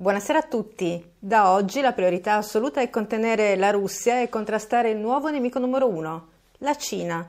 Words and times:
Buonasera 0.00 0.38
a 0.38 0.46
tutti. 0.48 1.12
Da 1.18 1.50
oggi 1.52 1.82
la 1.82 1.92
priorità 1.92 2.36
assoluta 2.36 2.80
è 2.80 2.88
contenere 2.88 3.54
la 3.56 3.70
Russia 3.70 4.22
e 4.22 4.30
contrastare 4.30 4.88
il 4.88 4.96
nuovo 4.96 5.28
nemico 5.28 5.58
numero 5.58 5.88
uno, 5.88 6.28
la 6.60 6.74
Cina. 6.74 7.28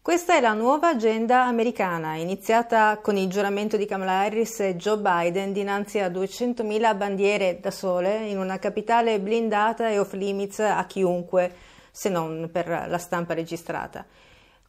Questa 0.00 0.36
è 0.36 0.40
la 0.40 0.52
nuova 0.52 0.90
agenda 0.90 1.42
americana, 1.42 2.14
iniziata 2.14 3.00
con 3.02 3.16
il 3.16 3.28
giuramento 3.28 3.76
di 3.76 3.84
Kamala 3.84 4.20
Harris 4.20 4.60
e 4.60 4.76
Joe 4.76 4.98
Biden 4.98 5.52
dinanzi 5.52 5.98
a 5.98 6.08
200.000 6.08 6.96
bandiere 6.96 7.58
da 7.60 7.72
sole 7.72 8.28
in 8.28 8.38
una 8.38 8.60
capitale 8.60 9.18
blindata 9.18 9.88
e 9.88 9.98
off 9.98 10.12
limits 10.12 10.60
a 10.60 10.84
chiunque, 10.86 11.52
se 11.90 12.10
non 12.10 12.48
per 12.52 12.68
la 12.68 12.98
stampa 12.98 13.34
registrata. 13.34 14.06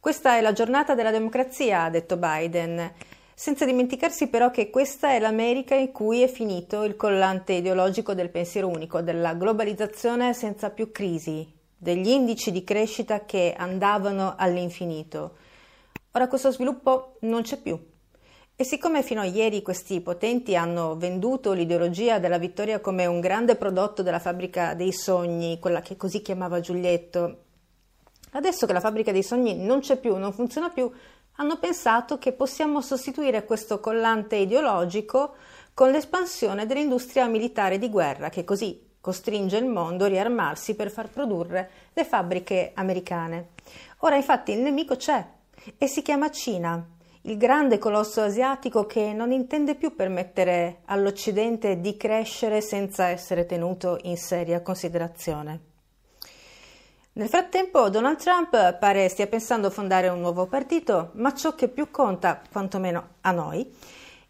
Questa 0.00 0.36
è 0.36 0.40
la 0.40 0.52
giornata 0.52 0.96
della 0.96 1.12
democrazia, 1.12 1.84
ha 1.84 1.90
detto 1.90 2.16
Biden 2.16 2.92
senza 3.38 3.66
dimenticarsi 3.66 4.28
però 4.28 4.50
che 4.50 4.70
questa 4.70 5.10
è 5.10 5.18
l'America 5.18 5.74
in 5.74 5.92
cui 5.92 6.22
è 6.22 6.26
finito 6.26 6.84
il 6.84 6.96
collante 6.96 7.52
ideologico 7.52 8.14
del 8.14 8.30
pensiero 8.30 8.66
unico, 8.66 9.02
della 9.02 9.34
globalizzazione 9.34 10.32
senza 10.32 10.70
più 10.70 10.90
crisi, 10.90 11.46
degli 11.76 12.08
indici 12.08 12.50
di 12.50 12.64
crescita 12.64 13.26
che 13.26 13.54
andavano 13.54 14.36
all'infinito. 14.38 15.36
Ora 16.12 16.28
questo 16.28 16.50
sviluppo 16.50 17.16
non 17.20 17.42
c'è 17.42 17.58
più. 17.60 17.78
E 18.56 18.64
siccome 18.64 19.02
fino 19.02 19.20
a 19.20 19.26
ieri 19.26 19.60
questi 19.60 20.00
potenti 20.00 20.56
hanno 20.56 20.96
venduto 20.96 21.52
l'ideologia 21.52 22.18
della 22.18 22.38
vittoria 22.38 22.80
come 22.80 23.04
un 23.04 23.20
grande 23.20 23.56
prodotto 23.56 24.02
della 24.02 24.18
fabbrica 24.18 24.72
dei 24.72 24.94
sogni, 24.94 25.58
quella 25.58 25.82
che 25.82 25.98
così 25.98 26.22
chiamava 26.22 26.60
Giulietto, 26.60 27.42
adesso 28.30 28.64
che 28.64 28.72
la 28.72 28.80
fabbrica 28.80 29.12
dei 29.12 29.22
sogni 29.22 29.62
non 29.62 29.80
c'è 29.80 29.98
più, 29.98 30.16
non 30.16 30.32
funziona 30.32 30.70
più, 30.70 30.90
hanno 31.36 31.58
pensato 31.58 32.18
che 32.18 32.32
possiamo 32.32 32.80
sostituire 32.80 33.44
questo 33.44 33.80
collante 33.80 34.36
ideologico 34.36 35.34
con 35.74 35.90
l'espansione 35.90 36.66
dell'industria 36.66 37.26
militare 37.26 37.78
di 37.78 37.90
guerra, 37.90 38.28
che 38.30 38.44
così 38.44 38.84
costringe 39.00 39.56
il 39.56 39.66
mondo 39.66 40.04
a 40.04 40.08
riarmarsi 40.08 40.74
per 40.74 40.90
far 40.90 41.10
produrre 41.10 41.70
le 41.92 42.04
fabbriche 42.04 42.72
americane. 42.74 43.48
Ora 43.98 44.16
infatti 44.16 44.52
il 44.52 44.60
nemico 44.60 44.96
c'è 44.96 45.24
e 45.78 45.86
si 45.86 46.02
chiama 46.02 46.30
Cina, 46.30 46.84
il 47.22 47.36
grande 47.36 47.78
colosso 47.78 48.22
asiatico 48.22 48.86
che 48.86 49.12
non 49.12 49.32
intende 49.32 49.74
più 49.74 49.94
permettere 49.94 50.82
all'Occidente 50.86 51.80
di 51.80 51.96
crescere 51.96 52.60
senza 52.60 53.08
essere 53.08 53.46
tenuto 53.46 53.98
in 54.02 54.16
seria 54.16 54.62
considerazione. 54.62 55.75
Nel 57.16 57.30
frattempo 57.30 57.88
Donald 57.88 58.18
Trump 58.18 58.74
pare 58.74 59.08
stia 59.08 59.26
pensando 59.26 59.68
a 59.68 59.70
fondare 59.70 60.08
un 60.08 60.20
nuovo 60.20 60.44
partito, 60.44 61.12
ma 61.14 61.32
ciò 61.32 61.54
che 61.54 61.68
più 61.68 61.90
conta, 61.90 62.42
quantomeno 62.52 63.08
a 63.22 63.30
noi, 63.30 63.74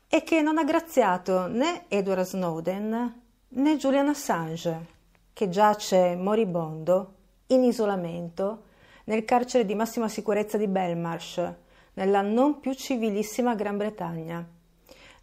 è 0.07 0.23
che 0.23 0.41
non 0.41 0.57
ha 0.57 0.63
graziato 0.63 1.49
né 1.49 1.87
Edward 1.89 2.23
Snowden 2.23 3.23
né 3.49 3.77
Julian 3.77 4.07
Assange, 4.07 4.87
che 5.33 5.49
giace 5.49 6.15
moribondo, 6.15 7.15
in 7.49 7.65
isolamento, 7.65 8.67
nel 9.07 9.25
carcere 9.25 9.65
di 9.65 9.75
massima 9.75 10.07
sicurezza 10.07 10.57
di 10.57 10.69
Belmarsh, 10.69 11.55
nella 11.95 12.23
non 12.23 12.61
più 12.61 12.73
civilissima 12.73 13.57
Gran 13.57 13.79
Bretagna. 13.79 14.47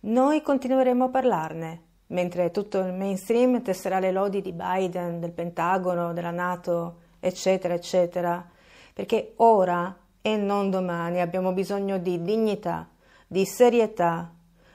Noi 0.01 0.41
continueremo 0.41 1.05
a 1.05 1.09
parlarne, 1.09 1.81
mentre 2.07 2.51
tutto 2.51 2.79
il 2.79 2.91
mainstream 2.91 3.61
tesserà 3.61 3.99
le 3.99 4.11
lodi 4.11 4.41
di 4.41 4.51
Biden, 4.51 5.21
del 5.21 5.31
Pentagono, 5.31 6.11
della 6.11 6.31
Nato 6.31 7.11
eccetera, 7.23 7.73
eccetera, 7.73 8.45
perché 8.93 9.33
ora 9.37 9.97
e 10.21 10.35
non 10.35 10.69
domani 10.69 11.21
abbiamo 11.21 11.53
bisogno 11.53 11.97
di 11.97 12.21
dignità, 12.21 12.89
di 13.25 13.45
serietà, 13.45 14.33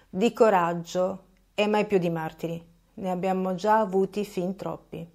di 0.09 0.33
coraggio 0.33 1.25
e 1.55 1.67
mai 1.67 1.85
più 1.85 1.99
di 1.99 2.09
martiri. 2.09 2.65
Ne 2.95 3.11
abbiamo 3.11 3.55
già 3.55 3.81
avuti 3.81 4.25
fin 4.25 4.57
troppi. 4.57 5.07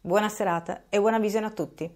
Buona 0.00 0.28
serata 0.28 0.82
e 0.88 0.98
buona 0.98 1.20
visione 1.20 1.46
a 1.46 1.50
tutti. 1.50 1.90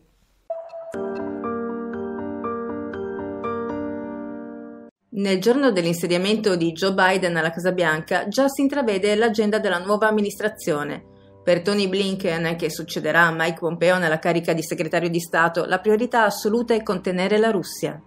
Nel 5.13 5.41
giorno 5.41 5.73
dell'insediamento 5.73 6.55
di 6.55 6.71
Joe 6.73 6.95
Biden 6.95 7.37
alla 7.37 7.51
Casa 7.51 7.73
Bianca 7.73 8.29
già 8.29 8.49
si 8.49 8.63
intravede 8.63 9.17
l'agenda 9.17 9.59
della 9.59 9.79
nuova 9.79 10.07
amministrazione 10.07 11.19
per 11.43 11.63
Tony 11.63 11.89
Blinken, 11.89 12.55
che 12.57 12.71
succederà 12.71 13.23
a 13.23 13.35
Mike 13.35 13.59
Pompeo 13.59 13.97
nella 13.97 14.19
carica 14.19 14.53
di 14.53 14.63
segretario 14.63 15.09
di 15.09 15.21
Stato, 15.21 15.65
la 15.65 15.79
priorità 15.79 16.25
assoluta 16.25 16.75
è 16.75 16.83
contenere 16.83 17.39
la 17.39 17.51
Russia. 17.51 18.01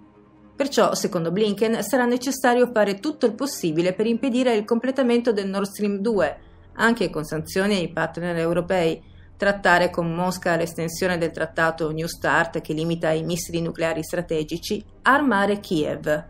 Perciò, 0.55 0.93
secondo 0.93 1.31
Blinken, 1.31 1.81
sarà 1.81 2.05
necessario 2.05 2.69
fare 2.71 2.99
tutto 2.99 3.25
il 3.25 3.33
possibile 3.33 3.93
per 3.93 4.05
impedire 4.05 4.53
il 4.53 4.65
completamento 4.65 5.31
del 5.31 5.49
Nord 5.49 5.65
Stream 5.65 5.97
2, 5.97 6.37
anche 6.75 7.09
con 7.09 7.23
sanzioni 7.23 7.75
ai 7.75 7.91
partner 7.91 8.37
europei, 8.37 9.01
trattare 9.35 9.89
con 9.89 10.13
Mosca 10.13 10.55
l'estensione 10.55 11.17
del 11.17 11.31
trattato 11.31 11.91
New 11.91 12.05
START 12.05 12.61
che 12.61 12.73
limita 12.73 13.11
i 13.11 13.23
missili 13.23 13.61
nucleari 13.61 14.03
strategici, 14.03 14.83
armare 15.01 15.59
Kiev. 15.59 16.25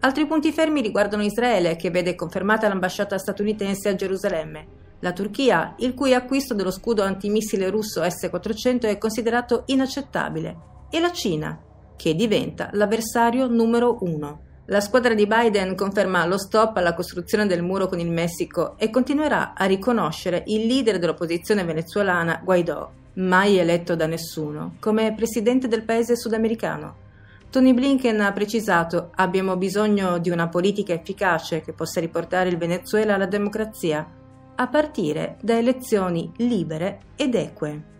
Altri 0.00 0.26
punti 0.26 0.52
fermi 0.52 0.82
riguardano 0.82 1.22
Israele, 1.22 1.76
che 1.76 1.90
vede 1.90 2.14
confermata 2.14 2.68
l'ambasciata 2.68 3.16
statunitense 3.16 3.88
a 3.88 3.94
Gerusalemme 3.94 4.79
la 5.00 5.12
Turchia, 5.12 5.74
il 5.78 5.94
cui 5.94 6.14
acquisto 6.14 6.54
dello 6.54 6.70
scudo 6.70 7.02
antimissile 7.02 7.70
russo 7.70 8.02
S-400 8.02 8.82
è 8.82 8.98
considerato 8.98 9.64
inaccettabile, 9.66 10.56
e 10.90 11.00
la 11.00 11.12
Cina, 11.12 11.58
che 11.96 12.14
diventa 12.14 12.70
l'avversario 12.72 13.46
numero 13.46 13.98
uno. 14.00 14.48
La 14.66 14.80
squadra 14.80 15.14
di 15.14 15.26
Biden 15.26 15.74
conferma 15.74 16.24
lo 16.26 16.38
stop 16.38 16.76
alla 16.76 16.94
costruzione 16.94 17.46
del 17.46 17.62
muro 17.62 17.88
con 17.88 17.98
il 17.98 18.10
Messico 18.10 18.78
e 18.78 18.88
continuerà 18.90 19.54
a 19.54 19.64
riconoscere 19.64 20.44
il 20.46 20.66
leader 20.66 20.98
dell'opposizione 20.98 21.64
venezuelana 21.64 22.40
Guaidó, 22.44 22.92
mai 23.14 23.58
eletto 23.58 23.96
da 23.96 24.06
nessuno, 24.06 24.76
come 24.80 25.12
presidente 25.14 25.66
del 25.66 25.82
paese 25.82 26.14
sudamericano. 26.14 27.08
Tony 27.50 27.74
Blinken 27.74 28.20
ha 28.20 28.32
precisato 28.32 29.10
abbiamo 29.16 29.56
bisogno 29.56 30.18
di 30.18 30.30
una 30.30 30.48
politica 30.48 30.92
efficace 30.92 31.62
che 31.62 31.72
possa 31.72 31.98
riportare 31.98 32.48
il 32.48 32.56
Venezuela 32.56 33.14
alla 33.14 33.26
democrazia 33.26 34.18
a 34.60 34.66
partire 34.66 35.38
da 35.40 35.56
elezioni 35.56 36.30
libere 36.36 37.00
ed 37.16 37.34
eque. 37.34 37.99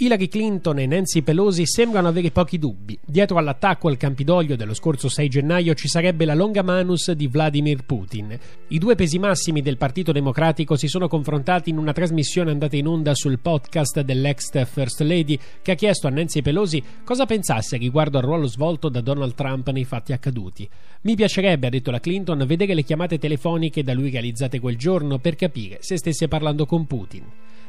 Hillary 0.00 0.28
Clinton 0.28 0.78
e 0.78 0.86
Nancy 0.86 1.22
Pelosi 1.22 1.66
sembrano 1.66 2.06
avere 2.06 2.30
pochi 2.30 2.56
dubbi. 2.56 2.96
Dietro 3.04 3.36
all'attacco 3.36 3.88
al 3.88 3.96
Campidoglio 3.96 4.54
dello 4.54 4.72
scorso 4.72 5.08
6 5.08 5.28
gennaio 5.28 5.74
ci 5.74 5.88
sarebbe 5.88 6.24
la 6.24 6.34
longa 6.34 6.62
manus 6.62 7.10
di 7.10 7.26
Vladimir 7.26 7.84
Putin. 7.84 8.38
I 8.68 8.78
due 8.78 8.94
pesi 8.94 9.18
massimi 9.18 9.60
del 9.60 9.76
Partito 9.76 10.12
Democratico 10.12 10.76
si 10.76 10.86
sono 10.86 11.08
confrontati 11.08 11.70
in 11.70 11.78
una 11.78 11.92
trasmissione 11.92 12.52
andata 12.52 12.76
in 12.76 12.86
onda 12.86 13.12
sul 13.16 13.40
podcast 13.40 14.02
dell'ex 14.02 14.64
First 14.66 15.00
Lady 15.00 15.36
che 15.62 15.72
ha 15.72 15.74
chiesto 15.74 16.06
a 16.06 16.10
Nancy 16.10 16.42
Pelosi 16.42 16.80
cosa 17.02 17.26
pensasse 17.26 17.76
riguardo 17.76 18.18
al 18.18 18.24
ruolo 18.24 18.46
svolto 18.46 18.88
da 18.88 19.00
Donald 19.00 19.34
Trump 19.34 19.68
nei 19.70 19.84
fatti 19.84 20.12
accaduti. 20.12 20.68
Mi 21.00 21.16
piacerebbe, 21.16 21.66
ha 21.66 21.70
detto 21.70 21.90
la 21.90 21.98
Clinton, 21.98 22.44
vedere 22.46 22.74
le 22.74 22.84
chiamate 22.84 23.18
telefoniche 23.18 23.82
da 23.82 23.94
lui 23.94 24.10
realizzate 24.10 24.60
quel 24.60 24.76
giorno 24.76 25.18
per 25.18 25.34
capire 25.34 25.78
se 25.80 25.96
stesse 25.96 26.28
parlando 26.28 26.66
con 26.66 26.86
Putin. 26.86 27.24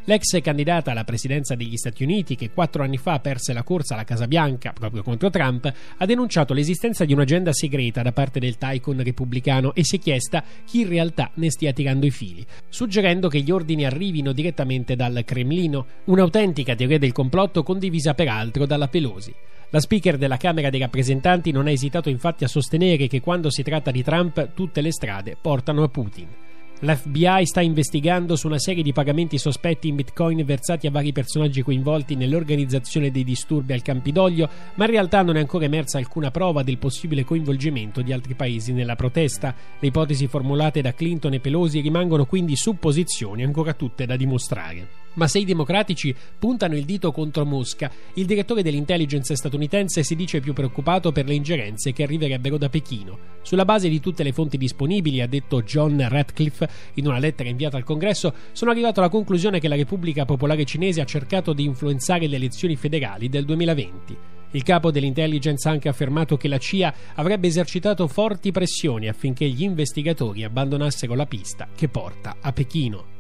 L'ex 0.09 0.41
candidata 0.41 0.89
alla 0.89 1.03
presidenza 1.03 1.53
degli 1.53 1.77
Stati 1.77 2.01
Uniti, 2.01 2.35
che 2.35 2.49
quattro 2.49 2.81
anni 2.81 2.97
fa 2.97 3.19
perse 3.19 3.53
la 3.53 3.61
corsa 3.61 3.93
alla 3.93 4.05
Casa 4.05 4.25
Bianca 4.25 4.73
proprio 4.73 5.03
contro 5.03 5.29
Trump, 5.29 5.71
ha 5.97 6.05
denunciato 6.07 6.55
l'esistenza 6.55 7.05
di 7.05 7.13
un'agenda 7.13 7.53
segreta 7.53 8.01
da 8.01 8.11
parte 8.11 8.39
del 8.39 8.57
tycoon 8.57 9.03
repubblicano 9.03 9.75
e 9.75 9.83
si 9.83 9.97
è 9.97 9.99
chiesta 9.99 10.43
chi 10.65 10.79
in 10.79 10.89
realtà 10.89 11.29
ne 11.35 11.51
stia 11.51 11.73
tirando 11.73 12.07
i 12.07 12.09
fili, 12.09 12.43
suggerendo 12.69 13.27
che 13.27 13.41
gli 13.41 13.51
ordini 13.51 13.85
arrivino 13.85 14.31
direttamente 14.31 14.95
dal 14.95 15.21
Cremlino, 15.23 15.85
un'autentica 16.05 16.73
teoria 16.73 16.97
del 16.97 17.11
complotto 17.11 17.61
condivisa 17.61 18.15
peraltro 18.15 18.65
dalla 18.65 18.87
Pelosi. 18.87 19.31
La 19.69 19.79
speaker 19.79 20.17
della 20.17 20.37
Camera 20.37 20.71
dei 20.71 20.79
rappresentanti 20.79 21.51
non 21.51 21.67
ha 21.67 21.71
esitato 21.71 22.09
infatti 22.09 22.43
a 22.43 22.47
sostenere 22.47 23.05
che 23.05 23.21
quando 23.21 23.51
si 23.51 23.61
tratta 23.61 23.91
di 23.91 24.01
Trump 24.01 24.55
tutte 24.55 24.81
le 24.81 24.91
strade 24.91 25.37
portano 25.39 25.83
a 25.83 25.87
Putin. 25.87 26.48
L'FBI 26.81 27.45
sta 27.45 27.59
investigando 27.59 28.37
su 28.37 28.47
una 28.47 28.57
serie 28.57 28.81
di 28.81 28.93
pagamenti 28.93 29.37
sospetti 29.37 29.89
in 29.89 29.97
bitcoin 29.97 30.45
versati 30.45 30.87
a 30.87 30.91
vari 30.91 31.11
personaggi 31.11 31.61
coinvolti 31.61 32.15
nell'organizzazione 32.15 33.11
dei 33.11 33.25
disturbi 33.25 33.73
al 33.73 33.81
Campidoglio, 33.81 34.49
ma 34.75 34.85
in 34.85 34.91
realtà 34.91 35.21
non 35.21 35.35
è 35.35 35.41
ancora 35.41 35.65
emersa 35.65 35.97
alcuna 35.97 36.31
prova 36.31 36.63
del 36.63 36.77
possibile 36.77 37.25
coinvolgimento 37.25 38.01
di 38.01 38.13
altri 38.13 38.33
paesi 38.33 38.71
nella 38.71 38.95
protesta. 38.95 39.53
Le 39.77 39.87
ipotesi 39.87 40.27
formulate 40.27 40.79
da 40.79 40.93
Clinton 40.93 41.33
e 41.33 41.41
Pelosi 41.41 41.81
rimangono 41.81 42.25
quindi 42.25 42.55
supposizioni 42.55 43.43
ancora 43.43 43.73
tutte 43.73 44.05
da 44.05 44.15
dimostrare. 44.15 44.98
Ma 45.13 45.27
se 45.27 45.39
i 45.39 45.45
democratici 45.45 46.15
puntano 46.37 46.75
il 46.75 46.85
dito 46.85 47.11
contro 47.11 47.45
Mosca, 47.45 47.91
il 48.13 48.25
direttore 48.25 48.61
dell'intelligence 48.61 49.35
statunitense 49.35 50.03
si 50.03 50.15
dice 50.15 50.39
più 50.39 50.53
preoccupato 50.53 51.11
per 51.11 51.25
le 51.25 51.33
ingerenze 51.33 51.93
che 51.93 52.03
arriverebbero 52.03 52.57
da 52.57 52.69
Pechino. 52.69 53.17
Sulla 53.41 53.65
base 53.65 53.89
di 53.89 53.99
tutte 53.99 54.23
le 54.23 54.31
fonti 54.31 54.57
disponibili, 54.57 55.21
ha 55.21 55.27
detto 55.27 55.63
John 55.63 56.05
Radcliffe 56.07 56.69
in 56.95 57.07
una 57.07 57.19
lettera 57.19 57.49
inviata 57.49 57.77
al 57.77 57.83
Congresso, 57.83 58.33
sono 58.51 58.71
arrivato 58.71 58.99
alla 58.99 59.09
conclusione 59.09 59.59
che 59.59 59.67
la 59.67 59.75
Repubblica 59.75 60.25
Popolare 60.25 60.65
Cinese 60.65 61.01
ha 61.01 61.05
cercato 61.05 61.53
di 61.53 61.63
influenzare 61.63 62.27
le 62.27 62.35
elezioni 62.35 62.75
federali 62.75 63.29
del 63.29 63.45
2020. 63.45 64.17
Il 64.51 64.63
capo 64.63 64.89
dell'intelligence 64.89 65.67
ha 65.67 65.71
anche 65.71 65.89
affermato 65.89 66.35
che 66.35 66.47
la 66.47 66.57
CIA 66.57 66.93
avrebbe 67.15 67.47
esercitato 67.47 68.07
forti 68.07 68.51
pressioni 68.51 69.07
affinché 69.07 69.47
gli 69.47 69.61
investigatori 69.61 70.43
abbandonassero 70.43 71.13
la 71.13 71.27
pista 71.27 71.67
che 71.75 71.87
porta 71.87 72.37
a 72.41 72.51
Pechino. 72.51 73.18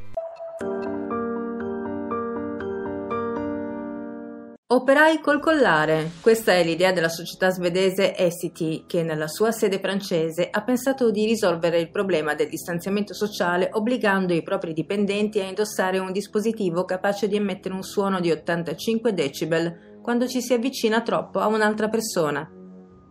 Operai 4.71 5.19
col 5.19 5.39
collare. 5.39 6.11
Questa 6.21 6.51
è 6.51 6.63
l'idea 6.63 6.91
della 6.91 7.09
società 7.09 7.49
svedese 7.49 8.13
Essity, 8.15 8.83
che 8.85 9.01
nella 9.01 9.27
sua 9.27 9.51
sede 9.51 9.79
francese 9.79 10.47
ha 10.51 10.61
pensato 10.61 11.09
di 11.09 11.25
risolvere 11.25 11.79
il 11.79 11.89
problema 11.89 12.35
del 12.35 12.49
distanziamento 12.49 13.15
sociale 13.15 13.69
obbligando 13.71 14.31
i 14.31 14.43
propri 14.43 14.73
dipendenti 14.73 15.39
a 15.39 15.45
indossare 15.45 15.97
un 15.97 16.11
dispositivo 16.11 16.85
capace 16.85 17.27
di 17.27 17.35
emettere 17.35 17.73
un 17.73 17.81
suono 17.81 18.19
di 18.19 18.29
85 18.29 19.11
decibel 19.11 19.99
quando 20.03 20.27
ci 20.27 20.39
si 20.39 20.53
avvicina 20.53 21.01
troppo 21.01 21.39
a 21.39 21.47
un'altra 21.47 21.89
persona. 21.89 22.47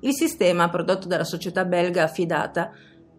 Il 0.03 0.15
sistema, 0.15 0.69
prodotto 0.69 1.09
dalla 1.09 1.25
società 1.25 1.65
belga 1.65 2.05
affidata, 2.05 2.71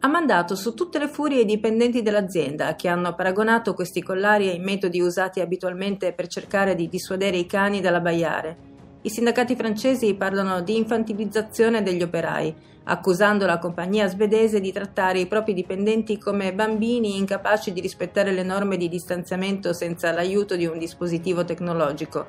ha 0.02 0.08
mandato 0.08 0.56
su 0.56 0.74
tutte 0.74 0.98
le 0.98 1.10
furie 1.10 1.42
i 1.42 1.46
dipendenti 1.46 2.02
dell'azienda 2.02 2.76
che 2.76 2.88
hanno 2.88 3.16
paragonato 3.16 3.74
questi 3.74 4.02
collari 4.02 4.48
ai 4.48 4.60
metodi 4.60 5.02
usati 5.02 5.42
abitualmente 5.42 6.14
per 6.14 6.28
cercare 6.28 6.74
di 6.74 6.88
dissuadere 6.88 7.36
i 7.36 7.46
cani 7.46 7.82
dall'abbaiare. 7.82 8.68
I 9.02 9.10
sindacati 9.10 9.58
francesi 9.58 10.14
parlano 10.14 10.62
di 10.62 10.78
infantilizzazione 10.78 11.84
degli 11.84 12.02
operai, 12.02 12.56
accusando 12.86 13.46
la 13.46 13.60
compagnia 13.60 14.08
svedese 14.08 14.62
di 14.62 14.72
trattare 14.72 15.20
i 15.20 15.28
propri 15.28 15.54
dipendenti 15.54 16.18
come 16.18 16.54
bambini 16.54 17.18
incapaci 17.18 17.74
di 17.74 17.82
rispettare 17.82 18.32
le 18.32 18.44
norme 18.44 18.78
di 18.78 18.88
distanziamento 18.88 19.74
senza 19.74 20.14
l'aiuto 20.14 20.56
di 20.56 20.66
un 20.66 20.78
dispositivo 20.78 21.44
tecnologico. 21.44 22.26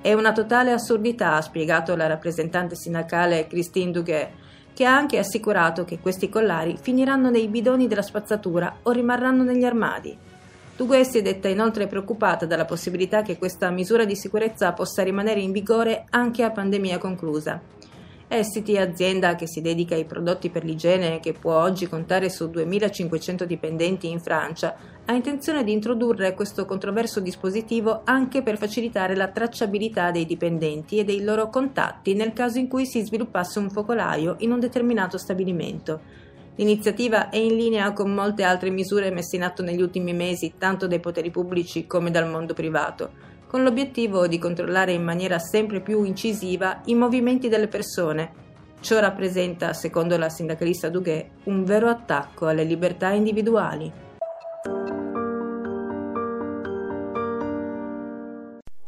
È 0.00 0.14
una 0.14 0.32
totale 0.32 0.72
assurdità, 0.72 1.34
ha 1.34 1.42
spiegato 1.42 1.94
la 1.94 2.06
rappresentante 2.06 2.74
sindacale 2.74 3.46
Christine 3.46 3.90
Duguet 3.90 4.30
che 4.80 4.86
ha 4.86 4.96
anche 4.96 5.18
assicurato 5.18 5.84
che 5.84 5.98
questi 5.98 6.30
collari 6.30 6.78
finiranno 6.80 7.28
nei 7.28 7.48
bidoni 7.48 7.86
della 7.86 8.00
spazzatura 8.00 8.78
o 8.84 8.92
rimarranno 8.92 9.42
negli 9.42 9.64
armadi. 9.64 10.16
Duguay 10.74 11.04
si 11.04 11.18
è 11.18 11.22
detta 11.22 11.48
inoltre 11.48 11.86
preoccupata 11.86 12.46
dalla 12.46 12.64
possibilità 12.64 13.20
che 13.20 13.36
questa 13.36 13.68
misura 13.68 14.06
di 14.06 14.16
sicurezza 14.16 14.72
possa 14.72 15.02
rimanere 15.02 15.40
in 15.40 15.52
vigore 15.52 16.06
anche 16.08 16.44
a 16.44 16.50
pandemia 16.50 16.96
conclusa. 16.96 17.60
Essity, 18.32 18.76
azienda 18.76 19.34
che 19.34 19.48
si 19.48 19.60
dedica 19.60 19.96
ai 19.96 20.04
prodotti 20.04 20.50
per 20.50 20.62
l'igiene 20.62 21.16
e 21.16 21.18
che 21.18 21.32
può 21.32 21.60
oggi 21.60 21.88
contare 21.88 22.30
su 22.30 22.44
2.500 22.44 23.42
dipendenti 23.42 24.08
in 24.08 24.20
Francia, 24.20 24.76
ha 25.04 25.12
intenzione 25.12 25.64
di 25.64 25.72
introdurre 25.72 26.32
questo 26.34 26.64
controverso 26.64 27.18
dispositivo 27.18 28.02
anche 28.04 28.42
per 28.42 28.56
facilitare 28.56 29.16
la 29.16 29.26
tracciabilità 29.26 30.12
dei 30.12 30.26
dipendenti 30.26 30.98
e 30.98 31.04
dei 31.04 31.24
loro 31.24 31.50
contatti 31.50 32.14
nel 32.14 32.32
caso 32.32 32.58
in 32.58 32.68
cui 32.68 32.86
si 32.86 33.02
sviluppasse 33.02 33.58
un 33.58 33.68
focolaio 33.68 34.36
in 34.38 34.52
un 34.52 34.60
determinato 34.60 35.18
stabilimento. 35.18 36.00
L'iniziativa 36.54 37.30
è 37.30 37.36
in 37.36 37.56
linea 37.56 37.92
con 37.92 38.14
molte 38.14 38.44
altre 38.44 38.70
misure 38.70 39.10
messe 39.10 39.34
in 39.34 39.42
atto 39.42 39.64
negli 39.64 39.82
ultimi 39.82 40.12
mesi 40.12 40.52
tanto 40.56 40.86
dai 40.86 41.00
poteri 41.00 41.32
pubblici 41.32 41.84
come 41.88 42.12
dal 42.12 42.30
mondo 42.30 42.54
privato 42.54 43.29
con 43.50 43.64
l'obiettivo 43.64 44.28
di 44.28 44.38
controllare 44.38 44.92
in 44.92 45.02
maniera 45.02 45.40
sempre 45.40 45.80
più 45.80 46.04
incisiva 46.04 46.82
i 46.84 46.94
movimenti 46.94 47.48
delle 47.48 47.66
persone. 47.66 48.30
Ciò 48.78 49.00
rappresenta, 49.00 49.72
secondo 49.72 50.16
la 50.16 50.28
sindacalista 50.28 50.88
Duguet, 50.88 51.30
un 51.46 51.64
vero 51.64 51.88
attacco 51.88 52.46
alle 52.46 52.62
libertà 52.62 53.10
individuali. 53.10 53.90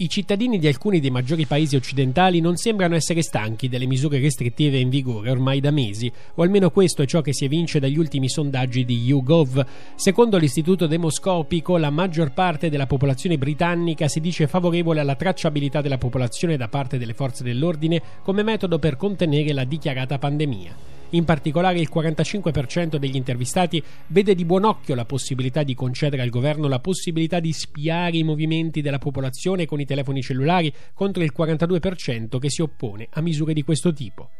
I 0.02 0.08
cittadini 0.08 0.58
di 0.58 0.66
alcuni 0.66 0.98
dei 0.98 1.10
maggiori 1.10 1.46
paesi 1.46 1.76
occidentali 1.76 2.40
non 2.40 2.56
sembrano 2.56 2.96
essere 2.96 3.22
stanchi 3.22 3.68
delle 3.68 3.86
misure 3.86 4.18
restrittive 4.18 4.76
in 4.76 4.88
vigore 4.88 5.30
ormai 5.30 5.60
da 5.60 5.70
mesi, 5.70 6.10
o 6.34 6.42
almeno 6.42 6.70
questo 6.70 7.02
è 7.02 7.06
ciò 7.06 7.20
che 7.20 7.32
si 7.32 7.44
evince 7.44 7.78
dagli 7.78 7.98
ultimi 7.98 8.28
sondaggi 8.28 8.84
di 8.84 8.96
YouGov. 8.96 9.64
Secondo 9.94 10.38
l'istituto 10.38 10.88
demoscopico, 10.88 11.76
la 11.76 11.90
maggior 11.90 12.32
parte 12.32 12.68
della 12.68 12.88
popolazione 12.88 13.38
britannica 13.38 14.08
si 14.08 14.18
dice 14.18 14.48
favorevole 14.48 14.98
alla 14.98 15.14
tracciabilità 15.14 15.80
della 15.80 15.98
popolazione 15.98 16.56
da 16.56 16.66
parte 16.66 16.98
delle 16.98 17.14
forze 17.14 17.44
dell'ordine 17.44 18.02
come 18.24 18.42
metodo 18.42 18.80
per 18.80 18.96
contenere 18.96 19.52
la 19.52 19.62
dichiarata 19.62 20.18
pandemia. 20.18 21.01
In 21.14 21.24
particolare 21.24 21.78
il 21.78 21.90
45% 21.92 22.96
degli 22.96 23.16
intervistati 23.16 23.82
vede 24.08 24.34
di 24.34 24.46
buon 24.46 24.64
occhio 24.64 24.94
la 24.94 25.04
possibilità 25.04 25.62
di 25.62 25.74
concedere 25.74 26.22
al 26.22 26.30
governo 26.30 26.68
la 26.68 26.78
possibilità 26.78 27.38
di 27.38 27.52
spiare 27.52 28.16
i 28.16 28.22
movimenti 28.22 28.80
della 28.80 28.98
popolazione 28.98 29.66
con 29.66 29.78
i 29.78 29.84
telefoni 29.84 30.22
cellulari 30.22 30.72
contro 30.94 31.22
il 31.22 31.34
42% 31.36 32.38
che 32.38 32.48
si 32.48 32.62
oppone 32.62 33.08
a 33.10 33.20
misure 33.20 33.52
di 33.52 33.62
questo 33.62 33.92
tipo. 33.92 34.30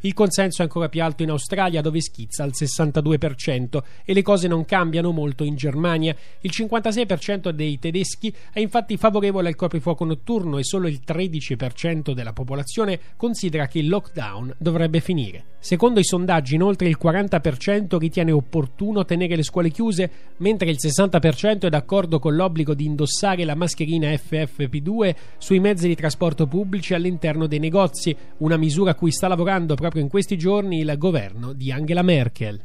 Il 0.00 0.14
consenso 0.14 0.62
è 0.62 0.64
ancora 0.64 0.88
più 0.88 1.02
alto 1.02 1.22
in 1.22 1.30
Australia, 1.30 1.80
dove 1.80 2.00
schizza 2.00 2.42
al 2.42 2.52
62%, 2.54 3.82
e 4.04 4.12
le 4.12 4.22
cose 4.22 4.48
non 4.48 4.64
cambiano 4.64 5.12
molto 5.12 5.44
in 5.44 5.56
Germania. 5.56 6.14
Il 6.40 6.52
56% 6.54 7.50
dei 7.50 7.78
tedeschi 7.78 8.32
è 8.52 8.60
infatti 8.60 8.96
favorevole 8.96 9.48
al 9.48 9.56
coprifuoco 9.56 10.04
notturno 10.04 10.58
e 10.58 10.64
solo 10.64 10.88
il 10.88 11.00
13% 11.06 12.12
della 12.12 12.32
popolazione 12.32 12.98
considera 13.16 13.66
che 13.66 13.78
il 13.78 13.88
lockdown 13.88 14.54
dovrebbe 14.58 15.00
finire. 15.00 15.44
Secondo 15.66 15.98
i 15.98 16.04
sondaggi, 16.04 16.54
inoltre, 16.54 16.86
il 16.86 16.96
40% 17.02 17.98
ritiene 17.98 18.30
opportuno 18.30 19.04
tenere 19.04 19.34
le 19.34 19.42
scuole 19.42 19.70
chiuse, 19.70 20.10
mentre 20.36 20.70
il 20.70 20.78
60% 20.80 21.62
è 21.62 21.68
d'accordo 21.68 22.20
con 22.20 22.36
l'obbligo 22.36 22.72
di 22.72 22.84
indossare 22.84 23.44
la 23.44 23.56
mascherina 23.56 24.08
FFP2 24.10 25.14
sui 25.38 25.58
mezzi 25.58 25.88
di 25.88 25.96
trasporto 25.96 26.46
pubblici 26.46 26.94
all'interno 26.94 27.48
dei 27.48 27.58
negozi, 27.58 28.16
una 28.38 28.56
misura 28.56 28.92
a 28.92 28.94
cui 28.94 29.10
sta 29.10 29.26
lavorando 29.26 29.74
proprio 29.74 29.95
proprio 29.96 30.02
in 30.02 30.08
questi 30.08 30.36
giorni 30.36 30.80
il 30.80 30.94
governo 30.98 31.54
di 31.54 31.72
Angela 31.72 32.02
Merkel. 32.02 32.60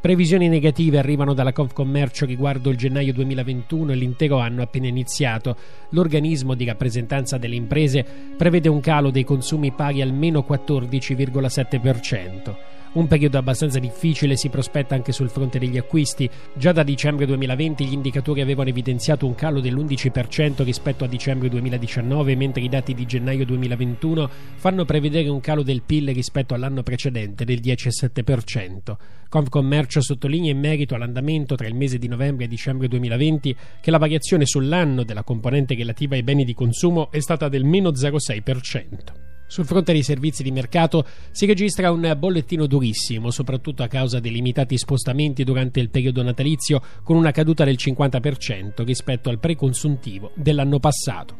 Previsioni 0.00 0.48
negative 0.48 0.98
arrivano 0.98 1.34
dalla 1.34 1.52
Confcommercio 1.52 2.26
riguardo 2.26 2.70
il 2.70 2.76
gennaio 2.76 3.12
2021 3.12 3.92
e 3.92 3.94
l'intero 3.94 4.38
anno 4.38 4.62
appena 4.62 4.86
iniziato. 4.86 5.56
L'organismo 5.90 6.54
di 6.54 6.64
rappresentanza 6.64 7.38
delle 7.38 7.54
imprese 7.54 8.04
prevede 8.36 8.68
un 8.68 8.80
calo 8.80 9.10
dei 9.10 9.24
consumi 9.24 9.72
pari 9.72 10.02
al 10.02 10.12
meno 10.12 10.44
14,7%. 10.46 12.79
Un 12.92 13.06
periodo 13.06 13.38
abbastanza 13.38 13.78
difficile 13.78 14.34
si 14.34 14.48
prospetta 14.48 14.96
anche 14.96 15.12
sul 15.12 15.30
fronte 15.30 15.60
degli 15.60 15.78
acquisti. 15.78 16.28
Già 16.54 16.72
da 16.72 16.82
dicembre 16.82 17.24
2020 17.24 17.86
gli 17.86 17.92
indicatori 17.92 18.40
avevano 18.40 18.68
evidenziato 18.68 19.26
un 19.26 19.36
calo 19.36 19.60
dell'11% 19.60 20.64
rispetto 20.64 21.04
a 21.04 21.06
dicembre 21.06 21.48
2019, 21.48 22.34
mentre 22.34 22.62
i 22.62 22.68
dati 22.68 22.92
di 22.92 23.06
gennaio 23.06 23.46
2021 23.46 24.28
fanno 24.56 24.84
prevedere 24.84 25.28
un 25.28 25.38
calo 25.38 25.62
del 25.62 25.82
PIL 25.82 26.12
rispetto 26.12 26.52
all'anno 26.54 26.82
precedente 26.82 27.44
del 27.44 27.60
10,7%. 27.60 28.96
Confcommercio 29.28 30.00
sottolinea 30.00 30.50
in 30.50 30.58
merito 30.58 30.96
all'andamento 30.96 31.54
tra 31.54 31.68
il 31.68 31.76
mese 31.76 31.96
di 31.96 32.08
novembre 32.08 32.46
e 32.46 32.48
dicembre 32.48 32.88
2020 32.88 33.56
che 33.80 33.90
la 33.92 33.98
variazione 33.98 34.46
sull'anno 34.46 35.04
della 35.04 35.22
componente 35.22 35.76
relativa 35.76 36.16
ai 36.16 36.24
beni 36.24 36.44
di 36.44 36.54
consumo 36.54 37.12
è 37.12 37.20
stata 37.20 37.48
del 37.48 37.62
meno 37.62 37.90
0,6%. 37.90 39.29
Sul 39.50 39.66
fronte 39.66 39.90
dei 39.90 40.04
servizi 40.04 40.44
di 40.44 40.52
mercato 40.52 41.04
si 41.32 41.44
registra 41.44 41.90
un 41.90 42.14
bollettino 42.16 42.66
durissimo, 42.66 43.32
soprattutto 43.32 43.82
a 43.82 43.88
causa 43.88 44.20
dei 44.20 44.30
limitati 44.30 44.78
spostamenti 44.78 45.42
durante 45.42 45.80
il 45.80 45.90
periodo 45.90 46.22
natalizio, 46.22 46.80
con 47.02 47.16
una 47.16 47.32
caduta 47.32 47.64
del 47.64 47.74
50% 47.76 48.84
rispetto 48.84 49.28
al 49.28 49.40
preconsuntivo 49.40 50.30
dell'anno 50.36 50.78
passato. 50.78 51.36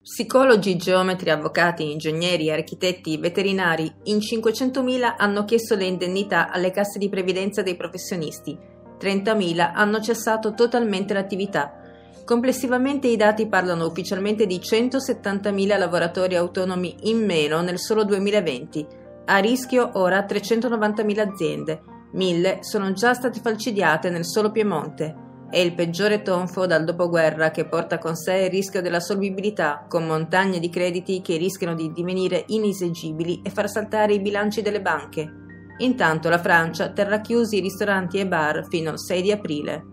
Psicologi, 0.00 0.76
geometri, 0.76 1.30
avvocati, 1.30 1.90
ingegneri, 1.90 2.52
architetti, 2.52 3.16
veterinari 3.16 3.92
in 4.04 4.18
500.000 4.18 5.14
hanno 5.16 5.44
chiesto 5.44 5.74
le 5.74 5.86
indennità 5.86 6.48
alle 6.48 6.70
casse 6.70 7.00
di 7.00 7.08
previdenza 7.08 7.60
dei 7.62 7.74
professionisti, 7.74 8.56
30.000 9.00 9.72
hanno 9.74 10.00
cessato 10.00 10.54
totalmente 10.54 11.12
l'attività. 11.12 11.80
Complessivamente 12.24 13.06
i 13.06 13.16
dati 13.16 13.46
parlano 13.48 13.86
ufficialmente 13.86 14.46
di 14.46 14.56
170.000 14.56 15.78
lavoratori 15.78 16.36
autonomi 16.36 16.96
in 17.02 17.22
meno 17.22 17.60
nel 17.60 17.78
solo 17.78 18.02
2020. 18.04 18.86
A 19.26 19.36
rischio 19.38 19.90
ora 19.94 20.24
390.000 20.24 21.18
aziende. 21.18 21.82
1.000 22.14 22.60
sono 22.60 22.92
già 22.92 23.12
state 23.12 23.40
falcidiate 23.40 24.08
nel 24.08 24.24
solo 24.24 24.50
Piemonte. 24.50 25.22
È 25.50 25.58
il 25.58 25.74
peggiore 25.74 26.22
tonfo 26.22 26.64
dal 26.64 26.84
dopoguerra 26.84 27.50
che 27.50 27.66
porta 27.66 27.98
con 27.98 28.16
sé 28.16 28.36
il 28.36 28.50
rischio 28.50 28.80
della 28.80 29.00
solvibilità, 29.00 29.84
con 29.86 30.06
montagne 30.06 30.58
di 30.58 30.70
crediti 30.70 31.20
che 31.20 31.36
rischiano 31.36 31.74
di 31.74 31.92
divenire 31.92 32.44
inesigibili 32.46 33.42
e 33.44 33.50
far 33.50 33.68
saltare 33.68 34.14
i 34.14 34.20
bilanci 34.20 34.62
delle 34.62 34.80
banche. 34.80 35.30
Intanto 35.78 36.30
la 36.30 36.38
Francia 36.38 36.90
terrà 36.90 37.20
chiusi 37.20 37.58
i 37.58 37.60
ristoranti 37.60 38.18
e 38.18 38.26
bar 38.26 38.66
fino 38.68 38.90
al 38.90 38.98
6 38.98 39.22
di 39.22 39.30
aprile. 39.30 39.92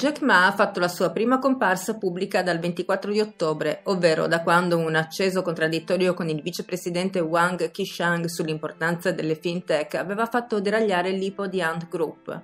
Jack 0.00 0.22
Ma 0.22 0.46
ha 0.46 0.52
fatto 0.52 0.80
la 0.80 0.88
sua 0.88 1.10
prima 1.10 1.38
comparsa 1.38 1.98
pubblica 1.98 2.42
dal 2.42 2.58
24 2.58 3.12
di 3.12 3.20
ottobre, 3.20 3.80
ovvero 3.82 4.26
da 4.26 4.40
quando 4.40 4.78
un 4.78 4.94
acceso 4.94 5.42
contraddittorio 5.42 6.14
con 6.14 6.30
il 6.30 6.40
vicepresidente 6.40 7.20
Wang 7.20 7.70
Qishang 7.70 8.24
sull'importanza 8.24 9.12
delle 9.12 9.34
fintech 9.34 9.96
aveva 9.96 10.24
fatto 10.24 10.58
deragliare 10.58 11.10
l'IPO 11.10 11.48
di 11.48 11.60
Ant 11.60 11.86
Group. 11.90 12.42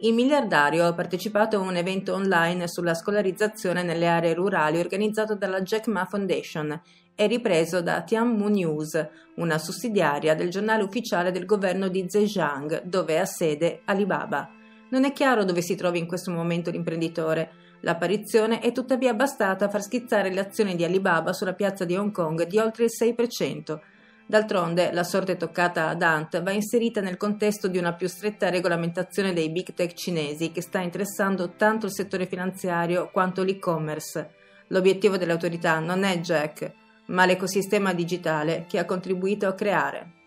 Il 0.00 0.12
miliardario 0.12 0.84
ha 0.84 0.92
partecipato 0.92 1.56
a 1.56 1.60
un 1.60 1.76
evento 1.76 2.12
online 2.12 2.68
sulla 2.68 2.92
scolarizzazione 2.92 3.82
nelle 3.82 4.06
aree 4.06 4.34
rurali 4.34 4.78
organizzato 4.78 5.34
dalla 5.34 5.62
Jack 5.62 5.86
Ma 5.86 6.04
Foundation 6.04 6.78
e 7.14 7.26
ripreso 7.26 7.80
da 7.80 8.02
Tianmu 8.02 8.48
News, 8.48 9.08
una 9.36 9.56
sussidiaria 9.56 10.34
del 10.34 10.50
giornale 10.50 10.82
ufficiale 10.82 11.32
del 11.32 11.46
governo 11.46 11.88
di 11.88 12.04
Zhejiang, 12.06 12.82
dove 12.82 13.18
ha 13.18 13.24
sede 13.24 13.80
Alibaba. 13.86 14.56
Non 14.90 15.04
è 15.04 15.12
chiaro 15.12 15.44
dove 15.44 15.60
si 15.60 15.74
trovi 15.74 15.98
in 15.98 16.06
questo 16.06 16.30
momento 16.30 16.70
l'imprenditore. 16.70 17.50
L'apparizione 17.80 18.60
è 18.60 18.72
tuttavia 18.72 19.14
bastata 19.14 19.66
a 19.66 19.68
far 19.68 19.82
schizzare 19.82 20.32
le 20.32 20.40
azioni 20.40 20.74
di 20.74 20.84
Alibaba 20.84 21.32
sulla 21.32 21.52
piazza 21.52 21.84
di 21.84 21.94
Hong 21.94 22.10
Kong 22.10 22.46
di 22.46 22.58
oltre 22.58 22.84
il 22.84 22.90
6%. 22.90 23.78
D'altronde, 24.26 24.92
la 24.92 25.04
sorte 25.04 25.36
toccata 25.36 25.88
ad 25.88 26.02
Ant 26.02 26.42
va 26.42 26.50
inserita 26.50 27.00
nel 27.00 27.16
contesto 27.16 27.68
di 27.68 27.78
una 27.78 27.94
più 27.94 28.08
stretta 28.08 28.50
regolamentazione 28.50 29.32
dei 29.32 29.50
big 29.50 29.72
tech 29.72 29.94
cinesi 29.94 30.52
che 30.52 30.60
sta 30.60 30.80
interessando 30.80 31.54
tanto 31.56 31.86
il 31.86 31.92
settore 31.92 32.26
finanziario 32.26 33.08
quanto 33.10 33.42
l'e-commerce. 33.42 34.34
L'obiettivo 34.68 35.16
delle 35.16 35.32
autorità 35.32 35.78
non 35.78 36.02
è 36.02 36.18
Jack, 36.18 36.72
ma 37.06 37.24
l'ecosistema 37.24 37.94
digitale 37.94 38.66
che 38.68 38.78
ha 38.78 38.84
contribuito 38.84 39.46
a 39.46 39.54
creare. 39.54 40.17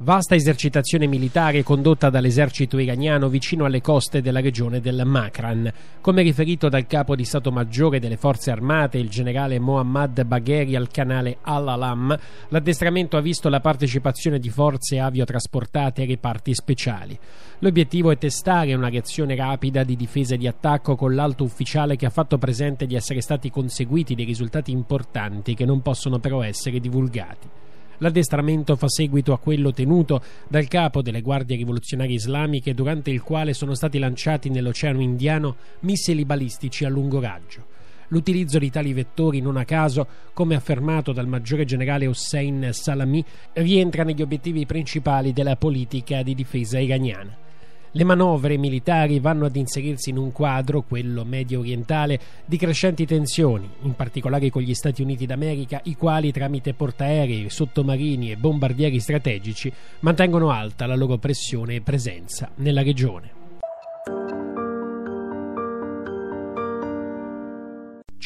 Vasta 0.00 0.36
esercitazione 0.36 1.08
militare 1.08 1.64
condotta 1.64 2.08
dall'esercito 2.08 2.78
iraniano 2.78 3.28
vicino 3.28 3.64
alle 3.64 3.80
coste 3.80 4.22
della 4.22 4.38
regione 4.38 4.80
del 4.80 5.02
Makran. 5.04 5.72
Come 6.00 6.22
riferito 6.22 6.68
dal 6.68 6.86
capo 6.86 7.16
di 7.16 7.24
Stato 7.24 7.50
Maggiore 7.50 7.98
delle 7.98 8.16
Forze 8.16 8.52
Armate, 8.52 8.98
il 8.98 9.08
generale 9.08 9.58
Mohammad 9.58 10.22
Bagheri 10.22 10.76
al 10.76 10.86
canale 10.86 11.38
Al-Alam, 11.40 12.16
l'addestramento 12.50 13.16
ha 13.16 13.20
visto 13.20 13.48
la 13.48 13.58
partecipazione 13.58 14.38
di 14.38 14.50
forze 14.50 15.00
aviotrasportate 15.00 16.02
e 16.02 16.06
reparti 16.06 16.54
speciali. 16.54 17.18
L'obiettivo 17.58 18.12
è 18.12 18.18
testare 18.18 18.74
una 18.74 18.90
reazione 18.90 19.34
rapida 19.34 19.82
di 19.82 19.96
difesa 19.96 20.36
e 20.36 20.38
di 20.38 20.46
attacco 20.46 20.94
con 20.94 21.16
l'alto 21.16 21.42
ufficiale 21.42 21.96
che 21.96 22.06
ha 22.06 22.10
fatto 22.10 22.38
presente 22.38 22.86
di 22.86 22.94
essere 22.94 23.20
stati 23.20 23.50
conseguiti 23.50 24.14
dei 24.14 24.24
risultati 24.24 24.70
importanti 24.70 25.54
che 25.54 25.64
non 25.64 25.82
possono 25.82 26.20
però 26.20 26.44
essere 26.44 26.78
divulgati. 26.78 27.48
L'addestramento 27.98 28.76
fa 28.76 28.88
seguito 28.88 29.32
a 29.32 29.38
quello 29.38 29.72
tenuto 29.72 30.22
dal 30.48 30.68
capo 30.68 31.02
delle 31.02 31.20
guardie 31.20 31.56
rivoluzionarie 31.56 32.14
islamiche 32.14 32.74
durante 32.74 33.10
il 33.10 33.22
quale 33.22 33.54
sono 33.54 33.74
stati 33.74 33.98
lanciati 33.98 34.50
nell'Oceano 34.50 35.00
Indiano 35.00 35.56
missili 35.80 36.24
balistici 36.24 36.84
a 36.84 36.88
lungo 36.88 37.20
raggio. 37.20 37.76
L'utilizzo 38.08 38.58
di 38.58 38.70
tali 38.70 38.92
vettori, 38.92 39.40
non 39.40 39.56
a 39.56 39.64
caso, 39.64 40.06
come 40.32 40.54
affermato 40.54 41.12
dal 41.12 41.26
maggiore 41.26 41.64
generale 41.64 42.06
Hossein 42.06 42.70
Salami, 42.72 43.22
rientra 43.54 44.02
negli 44.02 44.22
obiettivi 44.22 44.64
principali 44.64 45.32
della 45.32 45.56
politica 45.56 46.22
di 46.22 46.34
difesa 46.34 46.78
iraniana. 46.78 47.46
Le 47.92 48.04
manovre 48.04 48.58
militari 48.58 49.18
vanno 49.18 49.46
ad 49.46 49.56
inserirsi 49.56 50.10
in 50.10 50.18
un 50.18 50.30
quadro, 50.30 50.82
quello 50.82 51.24
medio 51.24 51.60
orientale, 51.60 52.20
di 52.44 52.58
crescenti 52.58 53.06
tensioni, 53.06 53.68
in 53.82 53.94
particolare 53.94 54.50
con 54.50 54.62
gli 54.62 54.74
Stati 54.74 55.00
Uniti 55.00 55.24
d'America, 55.24 55.80
i 55.84 55.96
quali 55.96 56.30
tramite 56.30 56.74
portaerei, 56.74 57.48
sottomarini 57.48 58.30
e 58.30 58.36
bombardieri 58.36 59.00
strategici 59.00 59.72
mantengono 60.00 60.50
alta 60.50 60.86
la 60.86 60.96
loro 60.96 61.16
pressione 61.16 61.76
e 61.76 61.80
presenza 61.80 62.50
nella 62.56 62.82
regione. 62.82 63.37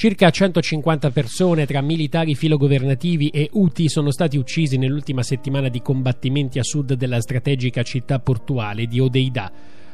Circa 0.03 0.31
150 0.31 1.11
persone 1.13 1.65
tra 1.65 1.81
militari 1.81 2.35
filogovernativi 2.35 3.29
e 3.29 3.49
UTI 3.53 3.89
sono 3.89 4.11
stati 4.11 4.37
uccisi 4.37 4.77
nell'ultima 4.77 5.23
settimana 5.23 5.69
di 5.69 5.81
combattimenti 5.81 6.59
a 6.59 6.65
sud 6.65 6.95
della 6.95 7.21
strategica 7.21 7.85
città 7.85 8.19
portuale 8.19 8.87
di 8.87 8.99
Odeida. 8.99 9.53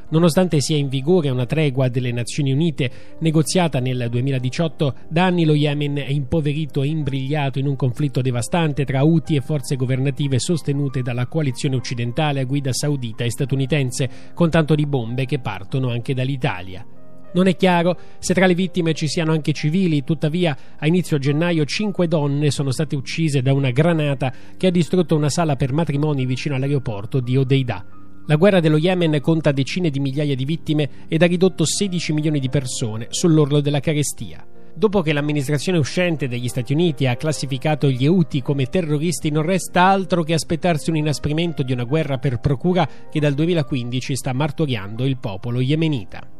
Nonostante 0.09 0.63
sia 0.63 0.79
in 0.79 0.89
vigore 0.89 1.29
una 1.29 1.45
tregua 1.45 1.89
delle 1.89 2.11
Nazioni 2.11 2.53
Unite 2.53 2.91
negoziata 3.19 3.81
nel 3.81 4.07
2018, 4.09 4.95
da 5.11 5.27
anni 5.27 5.45
lo 5.45 5.53
Yemen 5.53 5.97
è 5.97 6.09
impoverito 6.09 6.83
e 6.83 6.87
imbrigliato 6.87 7.59
in 7.59 7.67
un 7.67 7.77
conflitto 7.77 8.23
devastante 8.23 8.87
tra 8.87 9.05
Houthi 9.05 9.37
e 9.37 9.43
forze 9.43 9.77
governative 9.77 10.39
sostenute 10.39 11.03
dalla 11.03 11.27
coalizione 11.27 11.77
occidentale 11.77 12.41
a 12.41 12.45
guida 12.45 12.73
saudita 12.73 13.25
e 13.25 13.31
statunitense, 13.31 14.09
con 14.33 14.49
tanto 14.49 14.75
di 14.75 14.87
bombe 14.87 15.27
che 15.27 15.39
partono 15.39 15.91
anche 15.91 16.15
dall'Italia. 16.15 16.98
Non 17.33 17.47
è 17.47 17.57
chiaro 17.57 17.99
se 18.19 18.35
tra 18.35 18.47
le 18.47 18.55
vittime 18.55 18.95
ci 18.95 19.07
siano 19.07 19.33
anche 19.33 19.53
civili, 19.53 20.05
tuttavia 20.05 20.57
a 20.79 20.87
inizio 20.87 21.19
gennaio 21.19 21.65
cinque 21.65 22.09
donne 22.09 22.51
sono 22.51 22.71
state 22.71 22.97
uccise 22.97 23.43
da 23.43 23.53
una 23.53 23.71
granata 23.71 24.33
che 24.57 24.69
ha 24.69 24.71
distrutto 24.71 25.15
una 25.15 25.29
sala 25.29 25.57
per 25.57 25.73
matrimoni 25.73 26.25
vicino 26.25 26.55
all'aeroporto 26.55 27.21
di 27.21 27.37
Odeida. 27.37 27.85
La 28.27 28.37
guerra 28.37 28.61
dello 28.61 28.77
Yemen 28.77 29.21
conta 29.21 29.53
decine 29.53 29.89
di 29.89 30.01
migliaia 30.01 30.35
di 30.35 30.45
vittime 30.45 31.07
ed 31.09 31.23
ha 31.23 31.27
ridotto 31.27 31.65
16 31.65 32.13
milioni 32.13 32.41
di 32.41 32.51
persone 32.51 33.07
sull'orlo 33.09 33.61
della 33.61 33.81
carestia. 33.81 34.47
Dopo 34.75 35.01
che 35.03 35.13
l'amministrazione 35.13 35.79
uscente 35.79 36.29
degli 36.29 36.47
Stati 36.47 36.73
Uniti 36.73 37.07
ha 37.07 37.17
classificato 37.17 37.91
gli 37.91 38.07
Houthi 38.07 38.43
come 38.43 38.67
terroristi, 38.67 39.31
non 39.31 39.43
resta 39.43 39.85
altro 39.85 40.23
che 40.23 40.35
aspettarsi 40.35 40.91
un 40.91 40.97
inasprimento 40.97 41.63
di 41.63 41.73
una 41.73 41.85
guerra 41.85 42.19
per 42.19 42.39
procura 42.39 42.89
che 43.11 43.19
dal 43.19 43.35
2015 43.35 44.15
sta 44.15 44.33
martoriando 44.33 45.05
il 45.05 45.17
popolo 45.19 45.61
yemenita. 45.61 46.38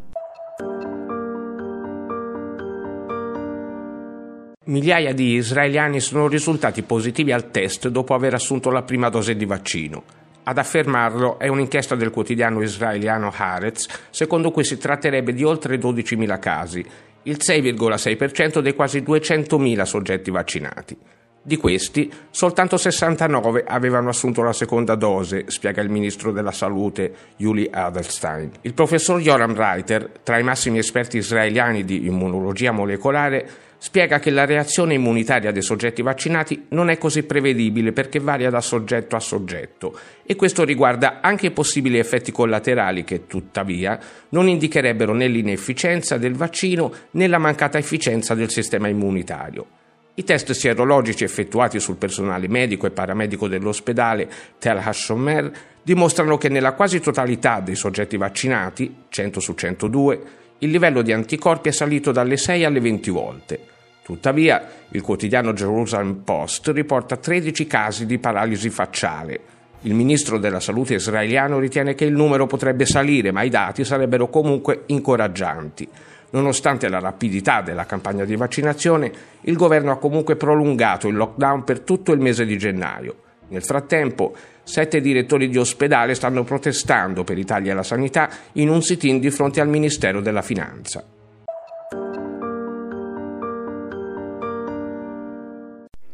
Migliaia 4.69 5.15
di 5.15 5.33
israeliani 5.33 5.99
sono 5.99 6.29
risultati 6.29 6.83
positivi 6.83 7.33
al 7.33 7.51
test 7.51 7.89
dopo 7.89 8.13
aver 8.13 8.35
assunto 8.35 8.69
la 8.69 8.83
prima 8.83 9.09
dose 9.09 9.35
di 9.35 9.47
vaccino. 9.47 10.03
Ad 10.43 10.59
affermarlo 10.59 11.39
è 11.39 11.49
un'inchiesta 11.49 11.95
del 11.95 12.11
quotidiano 12.11 12.61
israeliano 12.61 13.33
Haaretz, 13.35 13.87
secondo 14.11 14.51
cui 14.51 14.65
si 14.65 14.77
tratterebbe 14.77 15.33
di 15.33 15.43
oltre 15.43 15.79
12.000 15.79 16.39
casi, 16.39 16.85
il 17.23 17.39
6,6% 17.41 18.59
dei 18.59 18.75
quasi 18.75 18.99
200.000 19.01 19.83
soggetti 19.85 20.31
vaccinati. 20.31 20.97
Di 21.41 21.57
questi, 21.57 22.13
soltanto 22.29 22.77
69 22.77 23.65
avevano 23.67 24.11
assunto 24.11 24.43
la 24.43 24.53
seconda 24.53 24.97
dose, 24.97 25.45
spiega 25.47 25.81
il 25.81 25.89
ministro 25.89 26.31
della 26.31 26.53
Salute 26.53 27.15
Yuli 27.37 27.67
Adelstein. 27.73 28.51
Il 28.61 28.75
professor 28.75 29.19
Joram 29.19 29.55
Reiter, 29.55 30.11
tra 30.23 30.39
i 30.39 30.43
massimi 30.43 30.77
esperti 30.77 31.17
israeliani 31.17 31.85
di 31.87 32.05
immunologia 32.05 32.71
molecolare, 32.71 33.49
spiega 33.79 34.19
che 34.19 34.31
la 34.31 34.45
reazione 34.45 34.95
immunitaria 34.95 35.53
dei 35.53 35.63
soggetti 35.63 36.03
vaccinati 36.03 36.67
non 36.71 36.91
è 36.91 36.99
così 36.99 37.23
prevedibile 37.23 37.93
perché 37.93 38.19
varia 38.19 38.51
da 38.51 38.61
soggetto 38.61 39.15
a 39.15 39.21
soggetto 39.21 39.99
e 40.25 40.35
questo 40.35 40.65
riguarda 40.65 41.21
anche 41.21 41.47
i 41.47 41.53
possibili 41.53 41.99
effetti 41.99 42.33
collaterali 42.33 43.05
che, 43.05 43.27
tuttavia, 43.27 43.99
non 44.31 44.49
indicherebbero 44.49 45.15
né 45.15 45.29
l'inefficienza 45.29 46.19
del 46.19 46.35
vaccino 46.35 46.93
né 47.13 47.29
la 47.29 47.39
mancata 47.39 47.79
efficienza 47.79 48.35
del 48.35 48.51
sistema 48.51 48.89
immunitario. 48.89 49.67
I 50.15 50.25
test 50.25 50.51
sierologici 50.51 51.23
effettuati 51.23 51.79
sul 51.79 51.95
personale 51.95 52.49
medico 52.49 52.89
e 52.89 52.91
paramedico 52.91 53.47
dell'ospedale 53.47 54.29
Tel 54.59 54.79
Hashomer 54.79 55.53
dimostrano 55.81 56.37
che 56.37 56.49
nella 56.49 56.73
quasi 56.73 56.99
totalità 56.99 57.61
dei 57.61 57.77
soggetti 57.77 58.17
vaccinati, 58.17 59.05
100 59.09 59.39
su 59.39 59.55
102, 59.55 60.23
il 60.61 60.71
livello 60.71 61.03
di 61.03 61.13
anticorpi 61.13 61.69
è 61.69 61.73
salito 61.73 62.11
dalle 62.11 62.37
6 62.37 62.65
alle 62.65 62.81
20 62.81 63.11
volte. 63.11 63.61
Tuttavia, 64.03 64.67
il 64.89 65.03
quotidiano 65.03 65.53
Jerusalem 65.53 66.23
Post 66.25 66.69
riporta 66.69 67.17
13 67.17 67.67
casi 67.67 68.07
di 68.07 68.19
paralisi 68.19 68.69
facciale. 68.71 69.41
Il 69.83 69.95
ministro 69.95 70.39
della 70.39 70.59
salute 70.59 70.95
israeliano 70.95 71.61
ritiene 71.61 71.95
che 71.95 72.07
il 72.07 72.15
numero 72.15 72.47
potrebbe 72.47 72.87
salire, 72.87 73.31
ma 73.31 73.43
i 73.43 73.51
dati 73.51 73.85
sarebbero 73.85 74.29
comunque 74.29 74.83
incoraggianti. 74.87 75.89
Nonostante 76.31 76.89
la 76.89 76.99
rapidità 76.99 77.61
della 77.61 77.87
campagna 77.87 78.25
di 78.25 78.35
vaccinazione, 78.35 79.13
il 79.43 79.57
governo 79.57 79.93
ha 79.93 79.99
comunque 79.99 80.35
prolungato 80.35 81.07
il 81.07 81.15
lockdown 81.15 81.63
per 81.63 81.81
tutto 81.81 82.13
il 82.13 82.21
mese 82.21 82.45
di 82.45 82.59
gennaio. 82.59 83.15
Nel 83.49 83.65
frattempo, 83.65 84.35
sette 84.63 85.01
direttori 85.01 85.49
di 85.49 85.57
ospedale 85.57 86.15
stanno 86.15 86.45
protestando 86.45 87.25
per 87.25 87.39
i 87.39 87.45
tagli 87.45 87.71
alla 87.71 87.83
sanità 87.83 88.29
in 88.53 88.69
un 88.69 88.83
sit-in 88.83 89.19
di 89.19 89.31
fronte 89.31 89.61
al 89.61 89.69
Ministero 89.69 90.21
della 90.21 90.43
Finanza. 90.43 91.05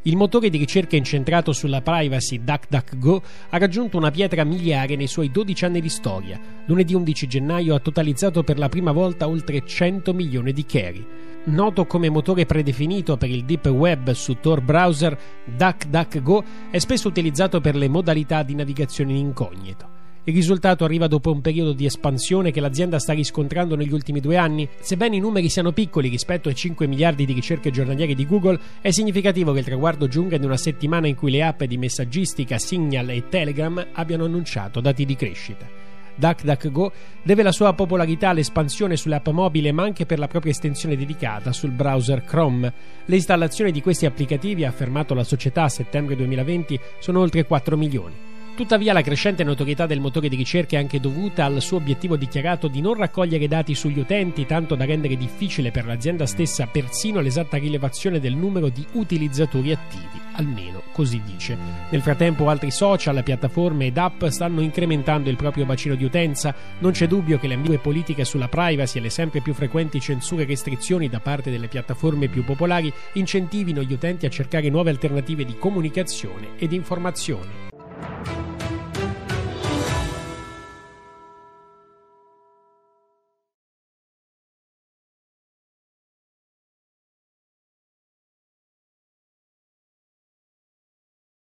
Il 0.07 0.17
motore 0.17 0.51
di 0.51 0.59
ricerca 0.59 0.97
incentrato 0.97 1.53
sulla 1.53 1.81
privacy 1.81 2.45
DuckDuckGo 2.45 3.23
ha 3.49 3.57
raggiunto 3.57 3.97
una 3.97 4.11
pietra 4.11 4.45
miliare 4.45 4.97
nei 4.97 5.07
suoi 5.07 5.31
12 5.31 5.65
anni 5.65 5.81
di 5.81 5.89
storia. 5.89 6.39
Lunedì 6.67 6.93
11 6.93 7.27
gennaio 7.27 7.75
ha 7.75 7.81
totalizzato 7.81 8.43
per 8.43 8.59
la 8.59 8.69
prima 8.69 8.93
volta 8.93 9.27
oltre 9.27 9.65
100 9.65 10.13
milioni 10.13 10.53
di 10.53 10.67
carry. 10.67 11.07
Noto 11.47 11.85
come 11.85 12.09
motore 12.09 12.47
predefinito 12.47 13.19
per 13.19 13.29
il 13.29 13.45
deep 13.45 13.67
web 13.67 14.13
su 14.13 14.39
Tor 14.41 14.63
browser, 14.63 15.19
DuckDuckGo 15.45 16.45
è 16.71 16.79
spesso 16.79 17.09
utilizzato 17.09 17.61
per 17.61 17.77
le 17.77 17.87
modalità 17.87 18.43
di 18.43 18.55
navigazione 18.55 19.11
in 19.11 19.19
incognito. 19.19 19.87
Il 20.25 20.33
risultato 20.33 20.85
arriva 20.85 21.07
dopo 21.07 21.31
un 21.31 21.43
periodo 21.43 21.75
di 21.75 21.85
espansione 21.85 22.51
che 22.51 22.61
l'azienda 22.61 22.99
sta 22.99 23.13
riscontrando 23.13 23.77
negli 23.77 23.93
ultimi 23.93 24.21
due 24.21 24.39
anni. 24.39 24.67
Sebbene 24.81 25.17
i 25.17 25.21
numeri 25.21 25.51
siano 25.51 25.73
piccoli 25.73 26.09
rispetto 26.09 26.49
ai 26.49 26.55
5 26.55 26.87
miliardi 26.87 27.27
di 27.27 27.35
ricerche 27.35 27.71
giornaliere 27.71 28.15
di 28.15 28.27
Google, 28.27 28.59
è 28.81 28.91
significativo 28.91 29.53
che 29.53 29.59
il 29.59 29.67
traguardo 29.67 30.09
giunga 30.09 30.37
in 30.37 30.45
una 30.45 30.57
settimana 30.57 31.09
in 31.09 31.15
cui 31.15 31.31
le 31.31 31.43
app 31.43 31.63
di 31.65 31.77
messaggistica 31.77 32.57
Signal 32.57 33.11
e 33.11 33.29
Telegram 33.29 33.87
abbiano 33.93 34.25
annunciato 34.25 34.81
dati 34.81 35.05
di 35.05 35.15
crescita. 35.15 35.85
DuckDuckGo 36.17 36.93
deve 37.23 37.43
la 37.43 37.53
sua 37.53 37.73
popolarità 37.73 38.31
all'espansione 38.31 38.97
sulle 38.97 39.17
app 39.17 39.29
mobile 39.29 39.73
ma 39.73 39.83
anche 39.83 40.07
per 40.07 40.19
la 40.19 40.29
propria 40.29 40.53
estensione 40.53 40.97
dedicata 40.97 41.53
sul 41.53 41.71
browser 41.71 42.25
Chrome. 42.25 42.73
Le 43.05 43.17
installazioni 43.17 43.73
di 43.73 43.83
questi 43.83 44.07
applicativi, 44.07 44.65
ha 44.65 44.69
affermato 44.69 45.15
la 45.15 45.25
società 45.25 45.65
a 45.65 45.69
settembre 45.69 46.17
2020, 46.17 46.79
sono 46.99 47.21
oltre 47.21 47.45
4 47.45 47.77
milioni. 47.77 48.33
Tuttavia 48.55 48.93
la 48.93 49.03
crescente 49.03 49.43
notorietà 49.43 49.85
del 49.85 49.99
motore 49.99 50.29
di 50.29 50.37
ricerca 50.37 50.77
è 50.77 50.79
anche 50.79 51.01
dovuta 51.01 51.45
al 51.45 51.61
suo 51.61 51.79
obiettivo 51.79 52.15
dichiarato 52.15 52.69
di 52.69 52.81
non 52.81 52.95
raccogliere 52.95 53.49
dati 53.49 53.75
sugli 53.75 53.99
utenti, 53.99 54.47
tanto 54.47 54.77
da 54.77 54.85
rendere 54.85 55.17
difficile 55.17 55.73
per 55.73 55.87
l'azienda 55.87 56.25
stessa 56.25 56.69
persino 56.69 57.19
l'esatta 57.19 57.57
rilevazione 57.57 58.21
del 58.21 58.37
numero 58.37 58.69
di 58.69 58.87
utilizzatori 58.93 59.73
attivi, 59.73 60.21
almeno 60.35 60.83
così 60.93 61.21
dice. 61.25 61.59
Nel 61.91 62.01
frattempo 62.01 62.49
altri 62.49 62.71
social, 62.71 63.25
piattaforme 63.25 63.87
ed 63.87 63.99
app 63.99 64.25
stanno 64.27 64.61
incrementando 64.61 65.31
il 65.31 65.37
proprio 65.37 65.67
bacino 65.67 65.97
di 65.97 66.05
utenza, 66.05 66.55
non 66.79 66.93
c'è 66.93 67.09
dubbio 67.09 67.41
che 67.41 67.49
le 67.49 67.55
ambigue 67.55 67.79
politiche 67.79 68.25
sulla 68.25 68.47
privacy 68.47 68.99
e 68.99 69.03
le 69.03 69.11
sempre 69.11 69.41
più 69.41 69.53
frequenti 69.53 69.99
censure 69.99 70.45
e 70.45 70.47
restrizioni 70.47 71.09
da 71.09 71.19
parte 71.19 71.51
delle 71.51 71.67
piattaforme 71.67 72.29
più 72.29 72.45
popolari 72.45 72.93
incentivino 73.15 73.83
gli 73.83 73.93
utenti 73.93 74.27
a 74.27 74.31
cercare 74.31 74.71
nuove 74.71 74.91
alternative 74.91 75.45
di 75.45 75.59
comunicazione 75.59 76.51
ed 76.57 76.73
informazione. 76.73 77.64